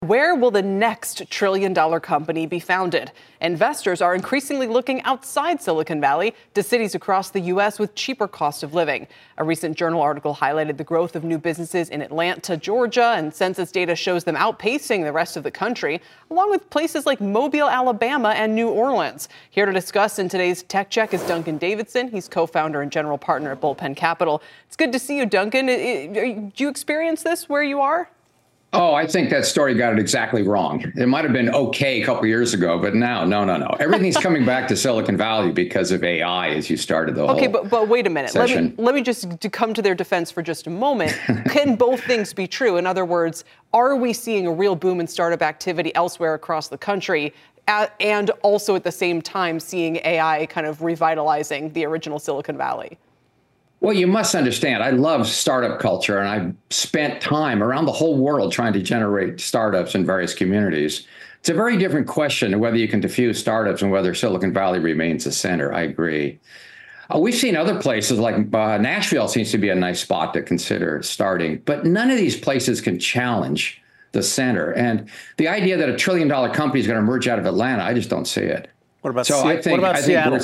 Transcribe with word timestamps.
Where 0.00 0.34
will 0.34 0.50
the 0.50 0.60
next 0.60 1.22
trillion 1.30 1.72
dollar 1.72 2.00
company 2.00 2.46
be 2.46 2.60
founded? 2.60 3.12
Investors 3.40 4.02
are 4.02 4.14
increasingly 4.14 4.66
looking 4.66 5.00
outside 5.04 5.62
Silicon 5.62 6.02
Valley 6.02 6.34
to 6.52 6.62
cities 6.62 6.94
across 6.94 7.30
the 7.30 7.40
U.S. 7.40 7.78
with 7.78 7.94
cheaper 7.94 8.28
cost 8.28 8.62
of 8.62 8.74
living. 8.74 9.06
A 9.38 9.42
recent 9.42 9.74
journal 9.74 10.02
article 10.02 10.34
highlighted 10.34 10.76
the 10.76 10.84
growth 10.84 11.16
of 11.16 11.24
new 11.24 11.38
businesses 11.38 11.88
in 11.88 12.02
Atlanta, 12.02 12.58
Georgia, 12.58 13.14
and 13.16 13.32
census 13.34 13.72
data 13.72 13.96
shows 13.96 14.24
them 14.24 14.36
outpacing 14.36 15.02
the 15.02 15.12
rest 15.12 15.34
of 15.38 15.44
the 15.44 15.50
country, 15.50 16.02
along 16.30 16.50
with 16.50 16.68
places 16.68 17.06
like 17.06 17.22
Mobile, 17.22 17.66
Alabama, 17.66 18.34
and 18.36 18.54
New 18.54 18.68
Orleans. 18.68 19.30
Here 19.50 19.64
to 19.64 19.72
discuss 19.72 20.18
in 20.18 20.28
today's 20.28 20.62
Tech 20.64 20.90
Check 20.90 21.14
is 21.14 21.22
Duncan 21.22 21.56
Davidson. 21.56 22.08
He's 22.08 22.28
co 22.28 22.46
founder 22.46 22.82
and 22.82 22.92
general 22.92 23.16
partner 23.16 23.50
at 23.50 23.62
Bullpen 23.62 23.96
Capital. 23.96 24.42
It's 24.66 24.76
good 24.76 24.92
to 24.92 24.98
see 24.98 25.16
you, 25.16 25.24
Duncan. 25.24 25.66
Do 25.66 26.52
you 26.54 26.68
experience 26.68 27.22
this 27.22 27.48
where 27.48 27.62
you 27.62 27.80
are? 27.80 28.10
Oh, 28.72 28.94
I 28.94 29.06
think 29.06 29.30
that 29.30 29.46
story 29.46 29.74
got 29.74 29.92
it 29.94 29.98
exactly 29.98 30.42
wrong. 30.42 30.92
It 30.96 31.06
might 31.06 31.24
have 31.24 31.32
been 31.32 31.48
okay 31.48 32.02
a 32.02 32.04
couple 32.04 32.26
years 32.26 32.52
ago, 32.52 32.78
but 32.78 32.94
now, 32.94 33.24
no, 33.24 33.44
no, 33.44 33.56
no. 33.56 33.68
Everything's 33.80 34.16
coming 34.18 34.44
back 34.44 34.68
to 34.68 34.76
Silicon 34.76 35.16
Valley 35.16 35.50
because 35.50 35.92
of 35.92 36.04
AI, 36.04 36.48
as 36.50 36.68
you 36.68 36.76
started 36.76 37.14
the 37.14 37.22
okay, 37.28 37.46
but 37.46 37.70
but 37.70 37.88
wait 37.88 38.06
a 38.06 38.10
minute. 38.10 38.30
Session. 38.30 38.64
Let 38.64 38.76
me 38.76 38.84
let 38.84 38.94
me 38.94 39.02
just 39.02 39.40
to 39.40 39.48
come 39.48 39.72
to 39.72 39.80
their 39.80 39.94
defense 39.94 40.30
for 40.30 40.42
just 40.42 40.66
a 40.66 40.70
moment. 40.70 41.18
Can 41.48 41.76
both 41.76 42.02
things 42.04 42.34
be 42.34 42.46
true? 42.46 42.76
In 42.76 42.86
other 42.86 43.04
words, 43.04 43.44
are 43.72 43.96
we 43.96 44.12
seeing 44.12 44.46
a 44.46 44.52
real 44.52 44.76
boom 44.76 45.00
in 45.00 45.06
startup 45.06 45.42
activity 45.42 45.94
elsewhere 45.94 46.34
across 46.34 46.68
the 46.68 46.78
country? 46.78 47.32
and 47.98 48.30
also 48.42 48.76
at 48.76 48.84
the 48.84 48.92
same 48.92 49.20
time 49.20 49.58
seeing 49.58 49.96
AI 50.04 50.46
kind 50.46 50.68
of 50.68 50.82
revitalizing 50.82 51.72
the 51.72 51.84
original 51.84 52.20
Silicon 52.20 52.56
Valley? 52.56 52.96
Well, 53.80 53.94
you 53.94 54.06
must 54.06 54.34
understand, 54.34 54.82
I 54.82 54.90
love 54.90 55.26
startup 55.26 55.78
culture 55.78 56.18
and 56.18 56.28
I've 56.28 56.54
spent 56.70 57.20
time 57.20 57.62
around 57.62 57.84
the 57.84 57.92
whole 57.92 58.16
world 58.16 58.52
trying 58.52 58.72
to 58.72 58.80
generate 58.80 59.40
startups 59.40 59.94
in 59.94 60.06
various 60.06 60.34
communities. 60.34 61.06
It's 61.40 61.50
a 61.50 61.54
very 61.54 61.76
different 61.76 62.08
question 62.08 62.54
of 62.54 62.60
whether 62.60 62.76
you 62.76 62.88
can 62.88 63.00
diffuse 63.00 63.38
startups 63.38 63.82
and 63.82 63.90
whether 63.90 64.14
Silicon 64.14 64.52
Valley 64.52 64.78
remains 64.78 65.24
the 65.24 65.32
center. 65.32 65.72
I 65.72 65.82
agree. 65.82 66.40
Uh, 67.14 67.18
we've 67.18 67.34
seen 67.34 67.54
other 67.54 67.80
places 67.80 68.18
like 68.18 68.34
uh, 68.52 68.78
Nashville 68.78 69.28
seems 69.28 69.50
to 69.52 69.58
be 69.58 69.68
a 69.68 69.74
nice 69.74 70.00
spot 70.00 70.34
to 70.34 70.42
consider 70.42 71.02
starting, 71.02 71.62
but 71.66 71.86
none 71.86 72.10
of 72.10 72.16
these 72.16 72.36
places 72.36 72.80
can 72.80 72.98
challenge 72.98 73.80
the 74.12 74.22
center. 74.22 74.72
And 74.72 75.08
the 75.36 75.46
idea 75.46 75.76
that 75.76 75.88
a 75.88 75.96
trillion 75.96 76.26
dollar 76.26 76.52
company 76.52 76.80
is 76.80 76.86
going 76.86 76.96
to 76.96 77.02
emerge 77.02 77.28
out 77.28 77.38
of 77.38 77.46
Atlanta, 77.46 77.84
I 77.84 77.94
just 77.94 78.10
don't 78.10 78.24
see 78.24 78.40
it. 78.40 78.68
What 79.02 79.10
about, 79.10 79.26
so 79.26 79.46
I 79.46 79.60
think, 79.60 79.80
what 79.80 79.90
about 79.90 79.96
I 79.96 80.00
Seattle? 80.00 80.40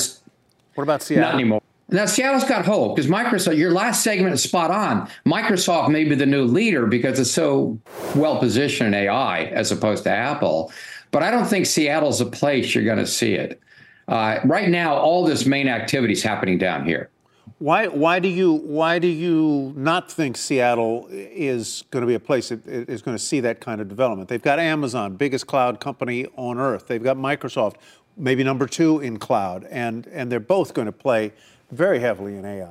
What 0.74 0.84
about 0.84 1.02
Seattle? 1.02 1.24
Not 1.24 1.34
anymore. 1.34 1.62
Now, 1.88 2.06
Seattle's 2.06 2.44
got 2.44 2.64
hope 2.64 2.96
because 2.96 3.10
Microsoft, 3.10 3.58
your 3.58 3.70
last 3.70 4.02
segment 4.02 4.34
is 4.34 4.42
spot 4.42 4.70
on. 4.70 5.08
Microsoft 5.26 5.90
may 5.90 6.04
be 6.04 6.14
the 6.14 6.26
new 6.26 6.44
leader 6.44 6.86
because 6.86 7.18
it's 7.18 7.30
so 7.30 7.78
well 8.14 8.38
positioned 8.38 8.94
in 8.94 8.94
AI 8.94 9.44
as 9.44 9.70
opposed 9.70 10.04
to 10.04 10.10
Apple. 10.10 10.72
But 11.10 11.22
I 11.22 11.30
don't 11.30 11.46
think 11.46 11.66
Seattle's 11.66 12.20
a 12.20 12.26
place 12.26 12.74
you're 12.74 12.84
going 12.84 12.98
to 12.98 13.06
see 13.06 13.34
it. 13.34 13.60
Uh, 14.08 14.40
right 14.44 14.68
now, 14.68 14.94
all 14.94 15.24
this 15.24 15.46
main 15.46 15.68
activity 15.68 16.14
is 16.14 16.22
happening 16.22 16.58
down 16.58 16.84
here. 16.86 17.10
Why, 17.58 17.86
why, 17.86 18.18
do 18.18 18.28
you, 18.28 18.54
why 18.54 18.98
do 18.98 19.06
you 19.06 19.72
not 19.76 20.10
think 20.10 20.36
Seattle 20.36 21.06
is 21.10 21.84
going 21.90 22.00
to 22.00 22.06
be 22.06 22.14
a 22.14 22.20
place 22.20 22.48
that 22.48 22.66
is 22.66 23.02
going 23.02 23.16
to 23.16 23.22
see 23.22 23.40
that 23.40 23.60
kind 23.60 23.80
of 23.80 23.88
development? 23.88 24.28
They've 24.28 24.42
got 24.42 24.58
Amazon, 24.58 25.16
biggest 25.16 25.46
cloud 25.46 25.78
company 25.78 26.26
on 26.36 26.58
earth. 26.58 26.88
They've 26.88 27.02
got 27.02 27.16
Microsoft, 27.16 27.76
maybe 28.16 28.42
number 28.42 28.66
two 28.66 28.98
in 29.00 29.18
cloud, 29.18 29.64
and, 29.70 30.08
and 30.08 30.32
they're 30.32 30.40
both 30.40 30.74
going 30.74 30.86
to 30.86 30.92
play 30.92 31.32
very 31.72 31.98
heavily 31.98 32.36
in 32.36 32.44
AI. 32.44 32.70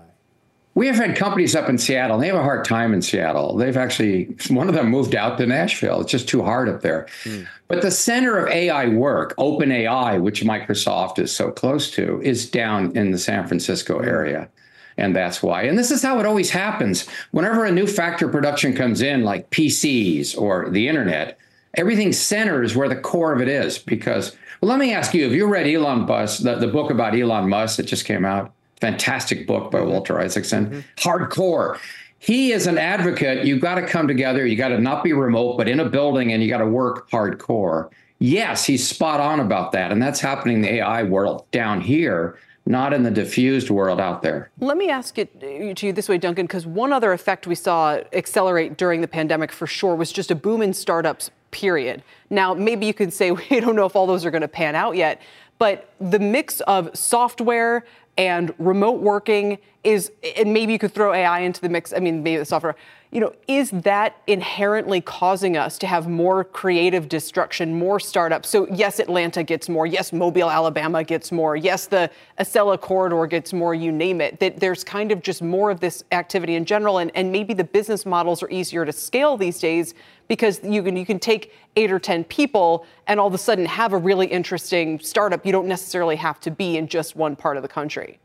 We 0.73 0.87
have 0.87 0.95
had 0.95 1.17
companies 1.17 1.53
up 1.53 1.67
in 1.67 1.77
Seattle, 1.77 2.17
they 2.17 2.27
have 2.27 2.37
a 2.37 2.43
hard 2.43 2.63
time 2.63 2.93
in 2.93 3.01
Seattle. 3.01 3.57
They've 3.57 3.75
actually, 3.75 4.35
one 4.49 4.69
of 4.69 4.73
them 4.73 4.87
moved 4.87 5.15
out 5.15 5.37
to 5.37 5.45
Nashville. 5.45 5.99
It's 5.99 6.11
just 6.11 6.29
too 6.29 6.43
hard 6.43 6.69
up 6.69 6.81
there. 6.81 7.07
Mm. 7.25 7.45
But 7.67 7.81
the 7.81 7.91
center 7.91 8.37
of 8.37 8.47
AI 8.49 8.87
work, 8.87 9.35
OpenAI, 9.35 10.21
which 10.21 10.43
Microsoft 10.43 11.19
is 11.19 11.33
so 11.33 11.51
close 11.51 11.91
to, 11.91 12.21
is 12.21 12.49
down 12.49 12.95
in 12.95 13.11
the 13.11 13.17
San 13.17 13.47
Francisco 13.47 13.99
hmm. 13.99 14.07
area. 14.07 14.49
And 14.97 15.15
that's 15.15 15.41
why. 15.41 15.63
And 15.63 15.77
this 15.77 15.89
is 15.91 16.03
how 16.03 16.19
it 16.19 16.25
always 16.25 16.49
happens. 16.49 17.07
Whenever 17.31 17.65
a 17.65 17.71
new 17.71 17.87
factor 17.87 18.27
production 18.27 18.75
comes 18.75 19.01
in, 19.01 19.23
like 19.23 19.49
PCs 19.49 20.37
or 20.37 20.69
the 20.69 20.87
internet, 20.87 21.37
everything 21.75 22.13
centers 22.13 22.75
where 22.75 22.89
the 22.89 22.95
core 22.95 23.33
of 23.33 23.41
it 23.41 23.47
is. 23.47 23.77
Because, 23.77 24.35
well, 24.59 24.69
let 24.69 24.79
me 24.79 24.93
ask 24.93 25.13
you 25.13 25.23
have 25.23 25.33
you 25.33 25.47
read 25.47 25.67
Elon 25.67 26.05
Musk, 26.05 26.43
the, 26.43 26.55
the 26.55 26.67
book 26.67 26.91
about 26.91 27.17
Elon 27.17 27.49
Musk 27.49 27.77
that 27.77 27.83
just 27.83 28.05
came 28.05 28.25
out? 28.25 28.53
Fantastic 28.81 29.47
book 29.47 29.71
by. 29.71 29.81
Walter 29.81 30.19
Isaacson. 30.19 30.67
Mm-hmm. 30.67 30.79
Hardcore. 30.97 31.79
He 32.19 32.51
is 32.51 32.67
an 32.67 32.77
advocate. 32.77 33.45
You've 33.45 33.61
got 33.61 33.75
to 33.75 33.87
come 33.87 34.07
together. 34.07 34.45
You 34.45 34.55
got 34.55 34.69
to 34.69 34.79
not 34.79 35.03
be 35.03 35.13
remote, 35.13 35.57
but 35.57 35.67
in 35.67 35.79
a 35.79 35.89
building, 35.89 36.33
and 36.33 36.43
you 36.43 36.49
got 36.49 36.59
to 36.59 36.67
work 36.67 37.09
hardcore. 37.09 37.89
Yes, 38.19 38.65
he's 38.65 38.87
spot 38.87 39.19
on 39.19 39.39
about 39.39 39.71
that. 39.71 39.91
And 39.91 40.01
that's 40.01 40.19
happening 40.19 40.57
in 40.57 40.61
the 40.61 40.73
AI 40.75 41.01
world 41.01 41.45
down 41.49 41.81
here, 41.81 42.37
not 42.67 42.93
in 42.93 43.01
the 43.01 43.09
diffused 43.09 43.71
world 43.71 43.99
out 43.99 44.21
there. 44.21 44.51
Let 44.59 44.77
me 44.77 44.89
ask 44.91 45.17
it 45.17 45.31
uh, 45.37 45.73
to 45.73 45.87
you 45.87 45.93
this 45.93 46.07
way, 46.07 46.19
Duncan, 46.19 46.45
because 46.45 46.67
one 46.67 46.93
other 46.93 47.11
effect 47.11 47.47
we 47.47 47.55
saw 47.55 47.99
accelerate 48.13 48.77
during 48.77 49.01
the 49.01 49.07
pandemic 49.07 49.51
for 49.51 49.65
sure 49.65 49.95
was 49.95 50.11
just 50.11 50.29
a 50.29 50.35
boom 50.35 50.61
in 50.61 50.73
startups, 50.73 51.31
period. 51.49 52.03
Now, 52.29 52.53
maybe 52.53 52.85
you 52.85 52.93
could 52.93 53.11
say 53.11 53.31
we 53.49 53.59
don't 53.59 53.75
know 53.75 53.87
if 53.87 53.95
all 53.95 54.05
those 54.05 54.23
are 54.25 54.31
going 54.31 54.41
to 54.41 54.47
pan 54.47 54.75
out 54.75 54.95
yet, 54.95 55.19
but 55.57 55.91
the 55.99 56.19
mix 56.19 56.59
of 56.61 56.89
software 56.95 57.85
and 58.17 58.53
remote 58.57 59.01
working 59.01 59.57
is, 59.83 60.11
and 60.37 60.53
maybe 60.53 60.73
you 60.73 60.79
could 60.79 60.93
throw 60.93 61.13
AI 61.13 61.39
into 61.39 61.61
the 61.61 61.69
mix. 61.69 61.93
I 61.93 61.99
mean, 61.99 62.23
maybe 62.23 62.37
the 62.37 62.45
software, 62.45 62.75
you 63.11 63.19
know, 63.19 63.33
is 63.49 63.71
that 63.71 64.15
inherently 64.25 65.01
causing 65.01 65.57
us 65.57 65.77
to 65.79 65.87
have 65.87 66.07
more 66.07 66.45
creative 66.45 67.09
destruction, 67.09 67.77
more 67.77 67.99
startups? 67.99 68.47
So, 68.47 68.67
yes, 68.69 68.99
Atlanta 68.99 69.43
gets 69.43 69.67
more. 69.67 69.85
Yes, 69.85 70.13
Mobile, 70.13 70.49
Alabama 70.49 71.03
gets 71.03 71.29
more. 71.29 71.57
Yes, 71.57 71.87
the 71.87 72.09
Acela 72.39 72.79
corridor 72.79 73.27
gets 73.27 73.51
more, 73.51 73.75
you 73.75 73.91
name 73.91 74.21
it. 74.21 74.39
That 74.39 74.61
there's 74.61 74.85
kind 74.85 75.11
of 75.11 75.21
just 75.21 75.41
more 75.41 75.69
of 75.69 75.81
this 75.81 76.05
activity 76.13 76.55
in 76.55 76.63
general. 76.63 76.99
And, 76.99 77.11
and 77.13 77.33
maybe 77.33 77.53
the 77.53 77.65
business 77.65 78.05
models 78.05 78.41
are 78.41 78.49
easier 78.49 78.85
to 78.85 78.93
scale 78.93 79.35
these 79.35 79.59
days 79.59 79.93
because 80.29 80.61
you 80.63 80.81
can, 80.81 80.95
you 80.95 81.05
can 81.05 81.19
take 81.19 81.53
eight 81.75 81.91
or 81.91 81.99
10 81.99 82.23
people 82.23 82.85
and 83.07 83.19
all 83.19 83.27
of 83.27 83.33
a 83.33 83.37
sudden 83.37 83.65
have 83.65 83.91
a 83.91 83.97
really 83.97 84.27
interesting 84.27 84.97
startup. 85.01 85.45
You 85.45 85.51
don't 85.51 85.67
necessarily 85.67 86.15
have 86.15 86.39
to 86.41 86.51
be 86.51 86.77
in 86.77 86.87
just 86.87 87.17
one 87.17 87.35
part 87.35 87.57
of 87.57 87.63
the 87.63 87.69
country. 87.69 88.19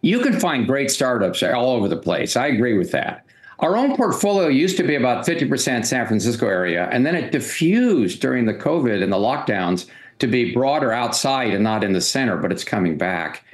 You 0.00 0.18
can 0.18 0.40
find 0.40 0.66
great 0.66 0.90
startups 0.90 1.40
all 1.44 1.70
over 1.70 1.86
the 1.86 1.96
place. 1.96 2.36
I 2.36 2.48
agree 2.48 2.76
with 2.76 2.90
that. 2.90 3.24
Our 3.60 3.76
own 3.76 3.96
portfolio 3.96 4.48
used 4.48 4.76
to 4.76 4.84
be 4.84 4.94
about 4.94 5.26
50% 5.26 5.84
San 5.84 6.06
Francisco 6.06 6.46
area, 6.46 6.88
and 6.92 7.04
then 7.04 7.16
it 7.16 7.32
diffused 7.32 8.20
during 8.20 8.46
the 8.46 8.54
COVID 8.54 9.02
and 9.02 9.12
the 9.12 9.16
lockdowns 9.16 9.86
to 10.20 10.28
be 10.28 10.52
broader 10.52 10.92
outside 10.92 11.52
and 11.52 11.64
not 11.64 11.82
in 11.82 11.92
the 11.92 12.00
center, 12.00 12.36
but 12.36 12.52
it's 12.52 12.64
coming 12.64 12.96
back. 12.96 13.44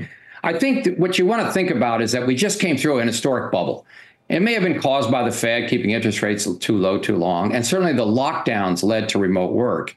I 0.43 0.53
think 0.59 0.98
what 0.98 1.19
you 1.19 1.25
want 1.25 1.47
to 1.47 1.53
think 1.53 1.70
about 1.70 2.03
is 2.03 2.12
that 2.12 2.26
we 2.26 2.34
just 2.34 2.60
came 2.60 2.76
through 2.76 2.98
an 2.98 3.06
historic 3.06 3.50
bubble. 3.50 3.87
It 4.28 4.41
may 4.41 4.53
have 4.53 4.62
been 4.62 4.81
caused 4.81 5.10
by 5.10 5.22
the 5.22 5.32
Fed 5.32 5.70
keeping 5.70 5.91
interest 5.91 6.20
rates 6.20 6.47
too 6.56 6.76
low 6.76 6.98
too 6.98 7.16
long, 7.16 7.54
and 7.54 7.66
certainly 7.66 7.94
the 7.94 8.04
lockdowns 8.04 8.82
led 8.82 9.09
to 9.10 9.19
remote 9.19 9.53
work. 9.53 9.97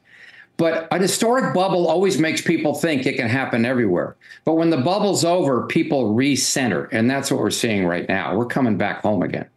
But 0.55 0.87
an 0.91 1.01
historic 1.01 1.53
bubble 1.53 1.87
always 1.87 2.17
makes 2.17 2.41
people 2.41 2.73
think 2.73 3.05
it 3.05 3.15
can 3.15 3.29
happen 3.29 3.63
everywhere. 3.63 4.15
But 4.43 4.55
when 4.55 4.71
the 4.71 4.77
bubble's 4.77 5.23
over, 5.23 5.67
people 5.67 6.15
recenter, 6.15 6.87
and 6.91 7.09
that's 7.09 7.29
what 7.29 7.39
we're 7.39 7.51
seeing 7.51 7.85
right 7.85 8.07
now. 8.09 8.35
We're 8.35 8.47
coming 8.47 8.77
back 8.77 9.01
home 9.01 9.21
again. 9.21 9.47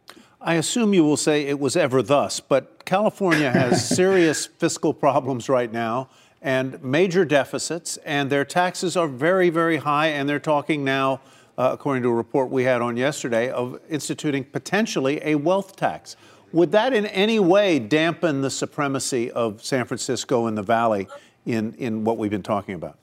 I 0.43 0.55
assume 0.55 0.95
you 0.95 1.03
will 1.03 1.17
say 1.17 1.45
it 1.45 1.59
was 1.59 1.75
ever 1.75 2.01
thus, 2.01 2.39
but 2.39 2.83
California 2.83 3.51
has 3.51 3.87
serious 3.95 4.47
fiscal 4.47 4.91
problems 4.91 5.47
right 5.49 5.71
now 5.71 6.09
and 6.41 6.83
major 6.83 7.23
deficits, 7.23 7.97
and 7.97 8.31
their 8.31 8.43
taxes 8.43 8.97
are 8.97 9.07
very, 9.07 9.51
very 9.51 9.77
high, 9.77 10.07
and 10.07 10.27
they're 10.27 10.39
talking 10.39 10.83
now 10.83 11.21
uh, 11.59 11.69
according 11.73 12.01
to 12.01 12.09
a 12.09 12.13
report 12.13 12.49
we 12.49 12.63
had 12.63 12.81
on 12.81 12.97
yesterday, 12.97 13.51
of 13.51 13.79
instituting 13.87 14.43
potentially 14.43 15.21
a 15.23 15.35
wealth 15.35 15.75
tax. 15.75 16.15
Would 16.53 16.71
that 16.71 16.91
in 16.91 17.05
any 17.05 17.39
way 17.39 17.77
dampen 17.77 18.41
the 18.41 18.49
supremacy 18.49 19.29
of 19.29 19.63
San 19.63 19.85
Francisco 19.85 20.47
and 20.47 20.57
the 20.57 20.63
Valley 20.63 21.07
in, 21.45 21.75
in 21.75 22.03
what 22.03 22.17
we've 22.17 22.31
been 22.31 22.41
talking 22.41 22.73
about? 22.73 22.97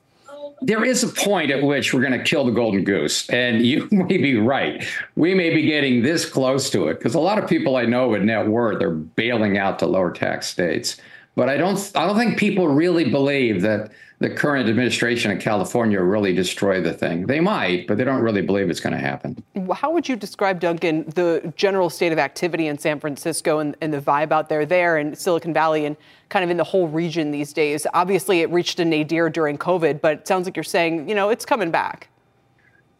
There 0.61 0.85
is 0.85 1.05
a 1.05 1.09
point 1.09 1.51
at 1.51 1.63
which 1.63 1.95
we're 1.95 2.01
going 2.01 2.19
to 2.19 2.23
kill 2.23 2.45
the 2.45 2.53
golden 2.53 2.85
goose. 2.85 3.29
And 3.31 3.65
you 3.67 3.89
may 3.91 4.17
be 4.17 4.37
right. 4.37 4.87
We 5.17 5.35
may 5.35 5.55
be 5.55 5.63
getting 5.63 6.03
this 6.03 6.29
close 6.29 6.71
to 6.71 6.89
it 6.89 6.99
because 6.99 7.15
a 7.15 7.21
lot 7.21 7.43
of 7.43 7.49
people 7.49 7.77
I 7.77 7.85
know 7.85 8.09
with 8.09 8.23
net 8.23 8.47
worth 8.47 8.83
are 8.83 8.91
bailing 8.91 9.59
out 9.59 9.79
to 9.81 9.87
lower 9.87 10.11
tax 10.11 10.47
states. 10.47 10.97
But 11.39 11.49
I 11.49 11.57
don't 11.57 11.79
I 11.95 12.05
don't 12.05 12.19
think 12.19 12.37
people 12.37 12.67
really 12.67 13.09
believe 13.09 13.63
that 13.63 13.93
the 14.19 14.29
current 14.29 14.69
administration 14.69 15.31
in 15.31 15.39
California 15.39 16.01
really 16.01 16.35
destroy 16.35 16.81
the 16.81 16.93
thing. 16.93 17.29
They 17.29 17.39
might, 17.39 17.87
but 17.87 17.97
they 17.97 18.03
don't 18.03 18.23
really 18.23 18.43
believe 18.43 18.69
it's 18.69 18.81
going 18.81 18.95
to 18.95 18.99
happen. 18.99 19.41
How 19.73 19.93
would 19.93 20.09
you 20.09 20.17
describe, 20.17 20.59
Duncan, 20.59 21.05
the 21.11 21.53
general 21.55 21.91
state 21.91 22.11
of 22.11 22.19
activity 22.19 22.67
in 22.67 22.77
San 22.77 22.99
Francisco 22.99 23.61
and, 23.61 23.77
and 23.81 23.95
the 23.95 24.01
vibe 24.01 24.33
out 24.33 24.49
there, 24.49 24.67
there 24.67 24.99
in 24.99 25.15
Silicon 25.15 25.55
Valley 25.55 25.85
and 25.85 25.97
kind 26.29 26.45
of 26.45 26.51
in 26.51 26.57
the 26.57 26.65
whole 26.65 26.89
region 26.89 27.31
these 27.31 27.53
days? 27.53 27.87
Obviously, 27.95 28.41
it 28.41 28.51
reached 28.51 28.81
a 28.81 28.85
nadir 28.85 29.31
during 29.31 29.57
COVID, 29.57 30.01
but 30.01 30.13
it 30.15 30.27
sounds 30.27 30.45
like 30.45 30.57
you're 30.57 30.65
saying, 30.65 31.09
you 31.09 31.15
know, 31.15 31.29
it's 31.29 31.47
coming 31.47 31.71
back. 31.71 32.09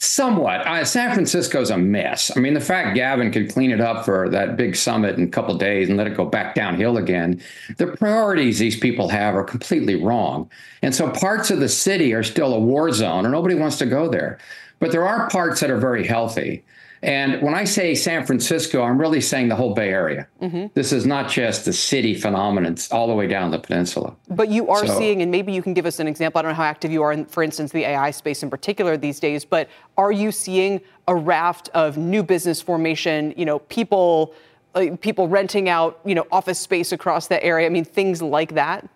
Somewhat. 0.01 0.65
Uh, 0.65 0.85
San 0.85 1.13
Francisco's 1.13 1.71
a 1.71 1.77
mess. 1.77 2.31
I 2.37 2.39
mean, 2.39 2.55
the 2.55 2.61
fact 2.61 2.95
Gavin 2.95 3.33
could 3.33 3.53
clean 3.53 3.73
it 3.73 3.81
up 3.81 4.05
for 4.05 4.29
that 4.29 4.57
big 4.57 4.77
summit 4.77 5.17
in 5.19 5.25
a 5.25 5.29
couple 5.29 5.57
days 5.59 5.89
and 5.89 5.99
let 5.99 6.07
it 6.07 6.17
go 6.17 6.25
back 6.25 6.55
downhill 6.55 6.99
again, 6.99 7.43
the 7.79 7.89
priorities 7.89 8.61
these 8.61 8.79
people 8.79 9.09
have 9.09 9.35
are 9.35 9.43
completely 9.43 9.97
wrong. 9.97 10.49
And 10.83 10.95
so 10.95 11.11
parts 11.11 11.51
of 11.51 11.59
the 11.59 11.69
city 11.69 12.15
are 12.15 12.23
still 12.23 12.55
a 12.55 12.61
war 12.61 12.93
zone, 12.93 13.25
and 13.25 13.33
nobody 13.33 13.57
wants 13.57 13.79
to 13.79 13.87
go 13.87 14.09
there. 14.09 14.39
But 14.79 14.93
there 14.93 15.07
are 15.07 15.29
parts 15.29 15.61
that 15.61 15.71
are 15.71 15.79
very 15.79 16.07
healthy. 16.07 16.65
And 17.03 17.41
when 17.43 17.55
I 17.55 17.65
say 17.65 17.95
San 17.95 18.27
Francisco, 18.27 18.83
I'm 18.83 18.99
really 18.99 19.21
saying 19.21 19.49
the 19.49 19.55
whole 19.55 19.73
Bay 19.73 19.91
Area. 19.91 20.27
Mm-hmm. 20.43 20.67
This 20.75 20.93
is 20.93 21.07
not 21.07 21.31
just 21.31 21.65
the 21.65 21.73
city 21.73 22.15
phenomenon, 22.15 22.73
it's 22.73 22.91
all 22.91 23.07
the 23.07 23.15
way 23.15 23.29
down 23.29 23.51
the 23.51 23.59
peninsula. 23.59 24.17
But 24.29 24.49
you 24.49 24.69
are 24.69 24.85
so, 24.85 24.99
seeing, 24.99 25.23
and 25.23 25.31
maybe 25.31 25.53
you 25.53 25.63
can 25.63 25.75
give 25.75 25.87
us 25.87 26.01
an 26.01 26.09
example. 26.09 26.41
I 26.41 26.43
don't 26.43 26.53
know 26.53 26.57
how 26.57 26.65
active 26.65 26.91
you 26.91 27.03
are 27.03 27.13
in, 27.13 27.25
for 27.27 27.43
instance, 27.43 27.71
the 27.71 27.85
AI 27.85 28.11
space 28.11 28.43
in 28.43 28.51
particular 28.51 28.97
these 28.97 29.21
days, 29.21 29.45
but 29.45 29.69
are 29.97 30.11
you 30.11 30.33
seeing 30.33 30.81
a 31.07 31.15
raft 31.15 31.69
of 31.73 31.97
new 31.97 32.23
business 32.23 32.61
formation, 32.61 33.33
you 33.37 33.45
know, 33.45 33.61
people. 33.61 34.35
Uh, 34.75 34.95
people 35.01 35.29
renting 35.29 35.71
out, 35.71 35.99
you 36.05 36.15
know, 36.15 36.27
office 36.31 36.59
space 36.59 36.93
across 36.93 37.27
the 37.27 37.43
area. 37.43 37.65
I 37.65 37.71
mean, 37.71 37.87
things 37.87 38.21
like 38.21 38.53
that. 38.53 38.87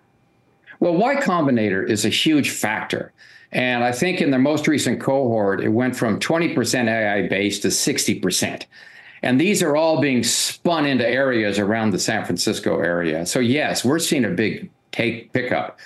Well, 0.82 0.96
Y 0.96 1.14
Combinator 1.14 1.88
is 1.88 2.04
a 2.04 2.08
huge 2.08 2.50
factor. 2.50 3.12
And 3.52 3.84
I 3.84 3.92
think 3.92 4.20
in 4.20 4.32
the 4.32 4.38
most 4.40 4.66
recent 4.66 5.00
cohort, 5.00 5.60
it 5.60 5.68
went 5.68 5.94
from 5.94 6.18
20% 6.18 6.88
AI 6.88 7.28
based 7.28 7.62
to 7.62 7.68
60%. 7.68 8.64
And 9.22 9.40
these 9.40 9.62
are 9.62 9.76
all 9.76 10.00
being 10.00 10.24
spun 10.24 10.84
into 10.84 11.08
areas 11.08 11.60
around 11.60 11.92
the 11.92 12.00
San 12.00 12.24
Francisco 12.24 12.80
area. 12.80 13.24
So, 13.26 13.38
yes, 13.38 13.84
we're 13.84 14.00
seeing 14.00 14.24
a 14.24 14.30
big 14.30 14.70
take 14.90 15.32
pickup. 15.32 15.78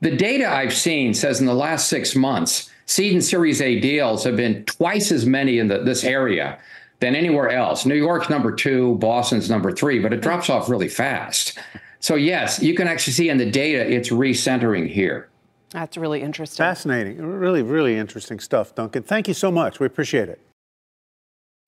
The 0.00 0.16
data 0.16 0.48
I've 0.48 0.74
seen 0.74 1.12
says 1.12 1.40
in 1.40 1.46
the 1.46 1.52
last 1.52 1.88
six 1.88 2.14
months, 2.14 2.70
seed 2.84 3.14
and 3.14 3.24
Series 3.24 3.60
A 3.60 3.80
deals 3.80 4.22
have 4.22 4.36
been 4.36 4.64
twice 4.66 5.10
as 5.10 5.26
many 5.26 5.58
in 5.58 5.66
the, 5.66 5.78
this 5.78 6.04
area 6.04 6.56
than 7.00 7.16
anywhere 7.16 7.50
else. 7.50 7.84
New 7.84 7.96
York's 7.96 8.30
number 8.30 8.52
two, 8.52 8.94
Boston's 8.98 9.50
number 9.50 9.72
three, 9.72 9.98
but 9.98 10.12
it 10.12 10.22
drops 10.22 10.48
off 10.48 10.68
really 10.68 10.88
fast. 10.88 11.58
So, 12.06 12.14
yes, 12.14 12.62
you 12.62 12.72
can 12.76 12.86
actually 12.86 13.14
see 13.14 13.30
in 13.30 13.36
the 13.36 13.50
data 13.50 13.84
it's 13.84 14.10
recentering 14.10 14.88
here. 14.88 15.28
That's 15.70 15.96
really 15.96 16.22
interesting. 16.22 16.62
Fascinating. 16.62 17.20
Really, 17.20 17.62
really 17.62 17.96
interesting 17.96 18.38
stuff, 18.38 18.76
Duncan. 18.76 19.02
Thank 19.02 19.26
you 19.26 19.34
so 19.34 19.50
much. 19.50 19.80
We 19.80 19.86
appreciate 19.86 20.28
it. 20.28 20.40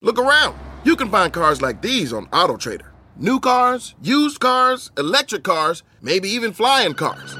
Look 0.01 0.17
around. 0.17 0.57
You 0.85 0.95
can 0.95 1.11
find 1.11 1.33
cars 1.33 1.61
like 1.61 1.83
these 1.83 2.13
on 2.13 2.27
AutoTrader. 2.27 2.87
New 3.17 3.41
cars, 3.41 3.97
used 4.01 4.39
cars, 4.39 4.93
electric 4.97 5.43
cars, 5.43 5.83
maybe 6.01 6.29
even 6.29 6.53
flying 6.53 6.95
cars. 6.95 7.35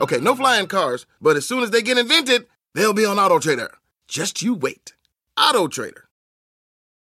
Okay, 0.00 0.18
no 0.18 0.34
flying 0.34 0.66
cars, 0.66 1.06
but 1.20 1.36
as 1.36 1.46
soon 1.46 1.62
as 1.62 1.70
they 1.70 1.80
get 1.80 1.96
invented, 1.96 2.46
they'll 2.74 2.92
be 2.92 3.06
on 3.06 3.18
AutoTrader. 3.18 3.68
Just 4.08 4.42
you 4.42 4.52
wait. 4.52 4.94
AutoTrader. 5.38 6.05